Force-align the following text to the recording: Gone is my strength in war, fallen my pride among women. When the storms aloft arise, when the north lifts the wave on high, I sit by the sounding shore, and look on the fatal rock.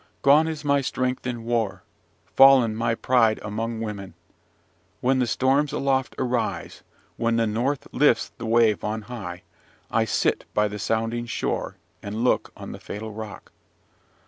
Gone 0.23 0.47
is 0.47 0.65
my 0.65 0.81
strength 0.81 1.27
in 1.27 1.43
war, 1.43 1.83
fallen 2.35 2.75
my 2.75 2.95
pride 2.95 3.39
among 3.43 3.81
women. 3.81 4.15
When 4.99 5.19
the 5.19 5.27
storms 5.27 5.71
aloft 5.71 6.15
arise, 6.17 6.81
when 7.17 7.35
the 7.35 7.45
north 7.45 7.87
lifts 7.91 8.31
the 8.39 8.47
wave 8.47 8.83
on 8.83 9.03
high, 9.03 9.43
I 9.91 10.05
sit 10.05 10.45
by 10.55 10.67
the 10.69 10.79
sounding 10.79 11.27
shore, 11.27 11.77
and 12.01 12.23
look 12.23 12.51
on 12.57 12.71
the 12.71 12.79
fatal 12.79 13.11
rock. 13.13 13.51